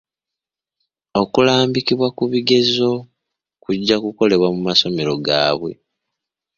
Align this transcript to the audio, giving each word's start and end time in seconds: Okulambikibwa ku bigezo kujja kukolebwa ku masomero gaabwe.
Okulambikibwa 1.21 2.07
ku 2.17 2.23
bigezo 2.31 2.89
kujja 3.63 3.95
kukolebwa 4.03 4.47
ku 4.53 4.59
masomero 4.67 5.13
gaabwe. 5.25 5.71